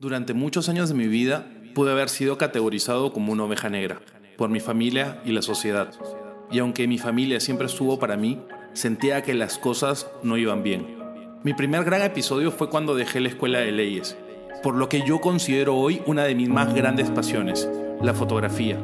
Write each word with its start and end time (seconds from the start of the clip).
Durante 0.00 0.32
muchos 0.32 0.68
años 0.68 0.88
de 0.88 0.94
mi 0.94 1.08
vida 1.08 1.50
pude 1.74 1.90
haber 1.90 2.08
sido 2.08 2.38
categorizado 2.38 3.12
como 3.12 3.32
una 3.32 3.42
oveja 3.42 3.68
negra 3.68 4.00
por 4.36 4.48
mi 4.48 4.60
familia 4.60 5.20
y 5.24 5.32
la 5.32 5.42
sociedad. 5.42 5.92
Y 6.52 6.60
aunque 6.60 6.86
mi 6.86 6.98
familia 6.98 7.40
siempre 7.40 7.66
estuvo 7.66 7.98
para 7.98 8.16
mí, 8.16 8.40
sentía 8.74 9.22
que 9.22 9.34
las 9.34 9.58
cosas 9.58 10.08
no 10.22 10.36
iban 10.36 10.62
bien. 10.62 10.86
Mi 11.42 11.52
primer 11.52 11.82
gran 11.82 12.02
episodio 12.02 12.52
fue 12.52 12.70
cuando 12.70 12.94
dejé 12.94 13.18
la 13.18 13.30
escuela 13.30 13.58
de 13.58 13.72
leyes, 13.72 14.16
por 14.62 14.76
lo 14.76 14.88
que 14.88 15.02
yo 15.04 15.20
considero 15.20 15.74
hoy 15.74 16.00
una 16.06 16.22
de 16.22 16.36
mis 16.36 16.48
más 16.48 16.72
grandes 16.74 17.10
pasiones, 17.10 17.68
la 18.00 18.14
fotografía. 18.14 18.78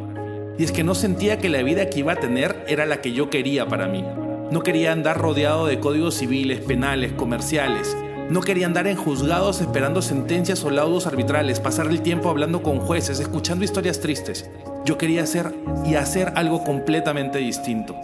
Y 0.59 0.65
es 0.65 0.73
que 0.73 0.83
no 0.83 0.97
sentía 0.97 1.39
que 1.39 1.49
la 1.49 1.63
vida 1.63 1.91
que 1.91 2.01
iba 2.01 2.15
a 2.15 2.21
tener 2.21 2.65
era 2.67 2.87
la 2.87 3.01
que 3.01 3.13
yo 3.13 3.31
quería 3.31 3.69
para 3.69 3.87
mí. 3.87 4.05
No 4.51 4.63
quería 4.65 4.91
andar 4.91 5.21
rodeado 5.21 5.67
de 5.67 5.79
códigos 5.79 6.17
civiles, 6.17 6.59
penales, 6.59 7.13
comerciales, 7.13 7.97
no 8.31 8.41
quería 8.41 8.67
andar 8.67 8.87
en 8.87 8.97
juzgados 8.97 9.61
esperando 9.61 10.01
sentencias 10.01 10.65
o 10.65 10.71
laudos 10.71 11.07
arbitrales, 11.07 11.61
pasar 11.61 11.87
el 11.89 12.01
tiempo 12.01 12.31
hablando 12.31 12.63
con 12.63 12.81
jueces, 12.81 13.21
escuchando 13.21 13.65
historias 13.65 14.01
tristes. 14.01 14.49
Yo 14.87 14.97
quería 14.97 15.23
hacer 15.23 15.55
y 15.85 15.97
hacer 15.97 16.33
algo 16.35 16.65
completamente 16.65 17.39
distinto. 17.39 17.95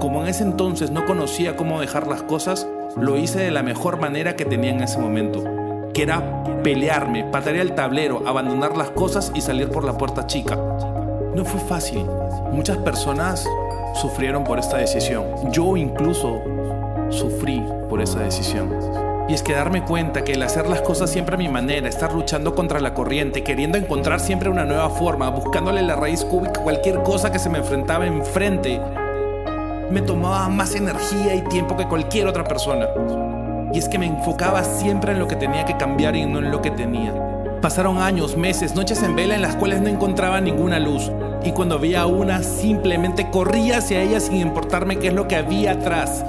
Como 0.00 0.22
en 0.22 0.28
ese 0.28 0.42
entonces 0.42 0.90
no 0.90 1.06
conocía 1.06 1.56
cómo 1.56 1.80
dejar 1.80 2.08
las 2.08 2.22
cosas, 2.22 2.66
lo 2.96 3.16
hice 3.16 3.38
de 3.38 3.52
la 3.52 3.62
mejor 3.62 4.00
manera 4.00 4.34
que 4.34 4.44
tenía 4.44 4.72
en 4.72 4.82
ese 4.82 4.98
momento, 4.98 5.44
que 5.92 6.02
era 6.02 6.42
pelearme, 6.64 7.24
patear 7.24 7.56
el 7.56 7.74
tablero, 7.74 8.26
abandonar 8.26 8.76
las 8.76 8.90
cosas 8.90 9.30
y 9.36 9.40
salir 9.40 9.68
por 9.68 9.84
la 9.84 9.96
puerta 9.96 10.26
chica. 10.26 10.56
No 10.56 11.44
fue 11.44 11.60
fácil. 11.60 12.04
Muchas 12.50 12.78
personas 12.78 13.48
sufrieron 14.00 14.42
por 14.42 14.58
esta 14.58 14.78
decisión. 14.78 15.24
Yo 15.52 15.76
incluso 15.76 16.40
sufrí 17.10 17.62
por 17.88 18.00
esa 18.00 18.20
decisión. 18.20 19.03
Y 19.26 19.32
es 19.32 19.42
que 19.42 19.54
darme 19.54 19.82
cuenta 19.82 20.22
que 20.22 20.32
el 20.32 20.42
hacer 20.42 20.68
las 20.68 20.82
cosas 20.82 21.10
siempre 21.10 21.36
a 21.36 21.38
mi 21.38 21.48
manera, 21.48 21.88
estar 21.88 22.12
luchando 22.12 22.54
contra 22.54 22.78
la 22.78 22.92
corriente, 22.92 23.42
queriendo 23.42 23.78
encontrar 23.78 24.20
siempre 24.20 24.50
una 24.50 24.66
nueva 24.66 24.90
forma, 24.90 25.30
buscándole 25.30 25.80
la 25.80 25.96
raíz 25.96 26.24
cúbica 26.24 26.60
cualquier 26.60 27.02
cosa 27.02 27.32
que 27.32 27.38
se 27.38 27.48
me 27.48 27.58
enfrentaba 27.58 28.06
enfrente, 28.06 28.78
me 29.90 30.02
tomaba 30.02 30.48
más 30.50 30.74
energía 30.74 31.34
y 31.34 31.40
tiempo 31.42 31.74
que 31.74 31.86
cualquier 31.86 32.26
otra 32.26 32.44
persona. 32.44 32.86
Y 33.72 33.78
es 33.78 33.88
que 33.88 33.98
me 33.98 34.06
enfocaba 34.06 34.62
siempre 34.62 35.12
en 35.12 35.18
lo 35.18 35.26
que 35.26 35.36
tenía 35.36 35.64
que 35.64 35.76
cambiar 35.76 36.14
y 36.16 36.26
no 36.26 36.38
en 36.38 36.50
lo 36.50 36.60
que 36.60 36.70
tenía. 36.70 37.12
Pasaron 37.62 37.98
años, 37.98 38.36
meses, 38.36 38.74
noches 38.74 39.02
en 39.02 39.16
vela 39.16 39.34
en 39.34 39.42
las 39.42 39.56
cuales 39.56 39.80
no 39.80 39.88
encontraba 39.88 40.38
ninguna 40.40 40.78
luz. 40.78 41.10
Y 41.42 41.52
cuando 41.52 41.78
veía 41.78 42.04
una, 42.04 42.42
simplemente 42.42 43.30
corría 43.30 43.78
hacia 43.78 44.02
ella 44.02 44.20
sin 44.20 44.36
importarme 44.36 44.98
qué 44.98 45.08
es 45.08 45.14
lo 45.14 45.26
que 45.28 45.36
había 45.36 45.72
atrás. 45.72 46.24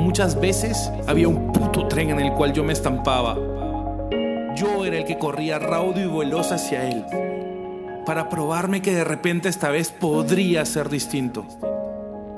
Muchas 0.00 0.40
veces 0.40 0.90
había 1.06 1.28
un 1.28 1.52
puto 1.52 1.86
tren 1.86 2.08
en 2.08 2.20
el 2.20 2.32
cual 2.32 2.54
yo 2.54 2.64
me 2.64 2.72
estampaba. 2.72 3.36
Yo 4.56 4.86
era 4.86 4.96
el 4.96 5.04
que 5.04 5.18
corría 5.18 5.58
raudo 5.58 6.00
y 6.00 6.06
veloz 6.06 6.52
hacia 6.52 6.88
él, 6.88 7.04
para 8.06 8.30
probarme 8.30 8.80
que 8.80 8.94
de 8.94 9.04
repente 9.04 9.50
esta 9.50 9.68
vez 9.68 9.90
podría 9.90 10.64
ser 10.64 10.88
distinto. 10.88 11.44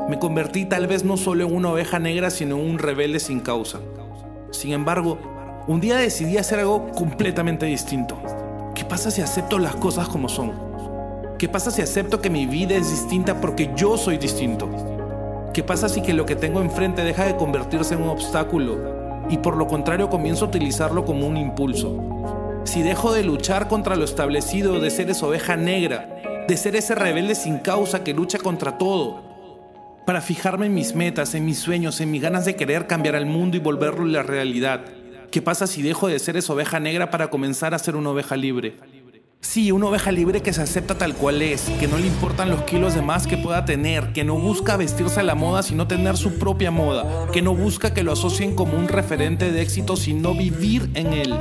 Me 0.09 0.19
convertí 0.19 0.65
tal 0.65 0.89
vez 0.89 1.05
no 1.05 1.17
solo 1.17 1.47
en 1.47 1.55
una 1.55 1.71
oveja 1.71 2.01
negra, 2.01 2.31
sino 2.31 2.59
en 2.59 2.69
un 2.69 2.79
rebelde 2.81 3.21
sin 3.21 3.39
causa. 3.39 3.79
Sin 4.51 4.73
embargo, 4.73 5.19
un 5.69 5.81
día 5.81 5.97
decidí 5.97 6.39
hacer 6.39 6.59
algo 6.59 6.91
completamente 6.91 7.65
distinto. 7.65 8.21
¿Qué 8.75 8.85
pasa 8.85 9.13
si 9.13 9.23
acepto 9.23 9.61
las 9.61 9.77
cosas 9.77 10.09
como 10.09 10.29
son? 10.29 10.53
¿Qué 11.39 11.49
pasa 11.49 11.71
si 11.71 11.81
acepto 11.81 12.21
que 12.21 12.29
mi 12.29 12.45
vida 12.45 12.75
es 12.75 12.91
distinta 12.91 13.41
porque 13.41 13.71
yo 13.77 13.97
soy 13.97 14.19
distinto? 14.19 14.92
¿Qué 15.53 15.63
pasa 15.63 15.91
si 15.91 16.01
que 16.01 16.15
lo 16.15 16.25
que 16.25 16.35
tengo 16.35 16.63
enfrente 16.63 17.05
deja 17.05 17.27
de 17.27 17.37
convertirse 17.37 17.93
en 17.93 18.03
un 18.03 18.09
obstáculo 18.09 19.27
y 19.29 19.37
por 19.37 19.59
lo 19.59 19.67
contrario 19.67 20.09
comienzo 20.09 20.47
a 20.47 20.49
utilizarlo 20.49 21.05
como 21.05 21.27
un 21.27 21.37
impulso? 21.37 22.63
Si 22.65 22.83
dejo 22.83 23.13
de 23.13 23.23
luchar 23.23 23.69
contra 23.69 23.95
lo 23.95 24.05
establecido, 24.05 24.81
de 24.81 24.89
ser 24.89 25.11
esa 25.11 25.27
oveja 25.27 25.57
negra, 25.57 26.45
de 26.49 26.57
ser 26.57 26.75
ese 26.75 26.95
rebelde 26.95 27.35
sin 27.35 27.59
causa 27.59 28.03
que 28.03 28.15
lucha 28.15 28.39
contra 28.39 28.79
todo, 28.79 29.23
para 30.07 30.23
fijarme 30.23 30.67
en 30.67 30.75
mis 30.75 30.95
metas, 30.95 31.35
en 31.35 31.45
mis 31.45 31.59
sueños, 31.59 32.01
en 32.01 32.11
mis 32.11 32.23
ganas 32.23 32.47
de 32.47 32.57
querer 32.57 32.87
cambiar 32.87 33.15
al 33.15 33.27
mundo 33.27 33.59
y 33.59 33.61
volverlo 33.61 34.07
la 34.07 34.23
realidad. 34.23 34.81
¿Qué 35.31 35.43
pasa 35.43 35.67
si 35.67 35.83
dejo 35.83 36.09
de 36.09 36.19
ser 36.19 36.39
esa 36.39 36.55
oveja 36.55 36.81
negra 36.81 37.11
para 37.11 37.29
comenzar 37.29 37.75
a 37.75 37.79
ser 37.79 37.95
una 37.97 38.09
oveja 38.09 38.37
libre? 38.37 38.77
Sí, 39.43 39.73
una 39.73 39.87
oveja 39.87 40.13
libre 40.13 40.41
que 40.41 40.53
se 40.53 40.63
acepta 40.63 40.97
tal 40.97 41.17
cual 41.17 41.43
es, 41.43 41.63
que 41.81 41.89
no 41.89 41.99
le 41.99 42.07
importan 42.07 42.49
los 42.49 42.63
kilos 42.63 42.95
de 42.95 43.03
más 43.03 43.27
que 43.27 43.37
pueda 43.37 43.65
tener, 43.65 44.13
que 44.13 44.23
no 44.23 44.37
busca 44.37 44.77
vestirse 44.77 45.19
a 45.19 45.25
la 45.25 45.35
moda 45.35 45.65
sino 45.65 45.89
tener 45.89 46.17
su 46.17 46.39
propia 46.39 46.71
moda, 46.71 47.27
que 47.33 47.43
no 47.43 47.53
busca 47.53 47.93
que 47.93 48.05
lo 48.05 48.13
asocien 48.13 48.55
como 48.55 48.79
un 48.79 48.87
referente 48.87 49.51
de 49.51 49.61
éxito 49.61 49.97
sino 49.97 50.33
vivir 50.35 50.89
en 50.95 51.09
él. 51.09 51.35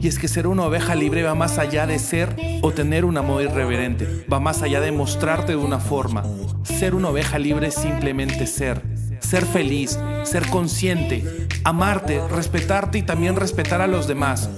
Y 0.00 0.08
es 0.08 0.18
que 0.18 0.26
ser 0.26 0.48
una 0.48 0.64
oveja 0.64 0.96
libre 0.96 1.22
va 1.22 1.36
más 1.36 1.58
allá 1.58 1.86
de 1.86 2.00
ser 2.00 2.34
o 2.62 2.72
tener 2.72 3.04
una 3.04 3.22
moda 3.22 3.44
irreverente, 3.44 4.26
va 4.30 4.40
más 4.40 4.62
allá 4.62 4.80
de 4.80 4.90
mostrarte 4.90 5.52
de 5.52 5.58
una 5.58 5.78
forma. 5.78 6.24
Ser 6.64 6.96
una 6.96 7.10
oveja 7.10 7.38
libre 7.38 7.68
es 7.68 7.74
simplemente 7.74 8.46
ser, 8.48 8.82
ser 9.20 9.46
feliz, 9.46 9.98
ser 10.24 10.48
consciente, 10.48 11.46
amarte, 11.64 12.20
respetarte 12.28 12.98
y 12.98 13.02
también 13.02 13.36
respetar 13.36 13.80
a 13.80 13.86
los 13.86 14.06
demás. 14.06 14.48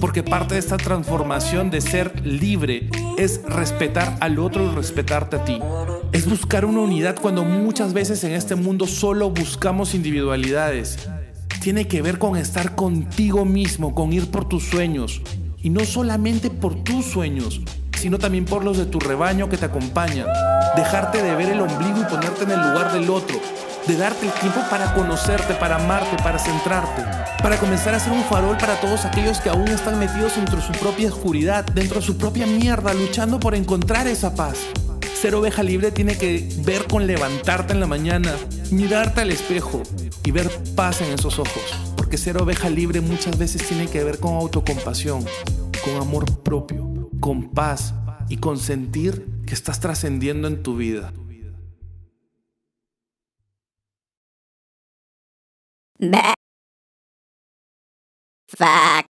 Porque 0.00 0.22
parte 0.22 0.54
de 0.54 0.60
esta 0.60 0.76
transformación 0.76 1.70
de 1.70 1.80
ser 1.80 2.24
libre 2.26 2.88
es 3.18 3.42
respetar 3.44 4.16
al 4.20 4.38
otro 4.38 4.64
y 4.64 4.74
respetarte 4.74 5.36
a 5.36 5.44
ti. 5.44 5.60
Es 6.12 6.28
buscar 6.28 6.64
una 6.64 6.80
unidad 6.80 7.16
cuando 7.20 7.44
muchas 7.44 7.92
veces 7.92 8.24
en 8.24 8.32
este 8.32 8.54
mundo 8.54 8.86
solo 8.86 9.30
buscamos 9.30 9.94
individualidades. 9.94 11.08
Tiene 11.62 11.86
que 11.86 12.02
ver 12.02 12.18
con 12.18 12.36
estar 12.36 12.74
contigo 12.74 13.44
mismo, 13.44 13.94
con 13.94 14.12
ir 14.12 14.30
por 14.30 14.48
tus 14.48 14.64
sueños. 14.64 15.22
Y 15.62 15.70
no 15.70 15.84
solamente 15.84 16.48
por 16.48 16.82
tus 16.82 17.04
sueños, 17.04 17.60
sino 17.98 18.18
también 18.18 18.46
por 18.46 18.64
los 18.64 18.78
de 18.78 18.86
tu 18.86 18.98
rebaño 18.98 19.50
que 19.50 19.58
te 19.58 19.66
acompaña. 19.66 20.26
Dejarte 20.74 21.22
de 21.22 21.34
ver 21.34 21.50
el 21.50 21.60
ombligo 21.60 22.00
y 22.00 22.04
ponerte 22.04 22.44
en 22.44 22.52
el 22.52 22.60
lugar 22.60 22.92
del 22.92 23.10
otro 23.10 23.39
de 23.86 23.96
darte 23.96 24.26
el 24.26 24.32
tiempo 24.34 24.60
para 24.70 24.94
conocerte, 24.94 25.54
para 25.54 25.76
amarte, 25.76 26.16
para 26.22 26.38
centrarte, 26.38 27.02
para 27.42 27.58
comenzar 27.58 27.94
a 27.94 28.00
ser 28.00 28.12
un 28.12 28.22
farol 28.24 28.56
para 28.56 28.80
todos 28.80 29.04
aquellos 29.04 29.40
que 29.40 29.48
aún 29.48 29.68
están 29.68 29.98
metidos 29.98 30.36
dentro 30.36 30.56
de 30.56 30.62
su 30.62 30.72
propia 30.72 31.08
oscuridad, 31.08 31.64
dentro 31.64 32.00
de 32.00 32.06
su 32.06 32.16
propia 32.16 32.46
mierda, 32.46 32.92
luchando 32.94 33.40
por 33.40 33.54
encontrar 33.54 34.06
esa 34.06 34.34
paz. 34.34 34.58
Ser 35.20 35.34
oveja 35.34 35.62
libre 35.62 35.90
tiene 35.90 36.16
que 36.16 36.48
ver 36.64 36.86
con 36.86 37.06
levantarte 37.06 37.74
en 37.74 37.80
la 37.80 37.86
mañana, 37.86 38.32
mirarte 38.70 39.20
al 39.20 39.30
espejo 39.30 39.82
y 40.24 40.30
ver 40.30 40.50
paz 40.74 41.02
en 41.02 41.12
esos 41.12 41.38
ojos. 41.38 41.62
Porque 41.96 42.16
ser 42.16 42.40
oveja 42.40 42.70
libre 42.70 43.00
muchas 43.00 43.36
veces 43.36 43.66
tiene 43.66 43.86
que 43.86 44.02
ver 44.02 44.18
con 44.18 44.34
autocompasión, 44.34 45.24
con 45.84 45.96
amor 45.96 46.24
propio, 46.42 47.10
con 47.20 47.50
paz 47.50 47.92
y 48.30 48.38
con 48.38 48.58
sentir 48.58 49.26
que 49.46 49.52
estás 49.52 49.80
trascendiendo 49.80 50.48
en 50.48 50.62
tu 50.62 50.76
vida. 50.76 51.12
Fact. 58.48 59.09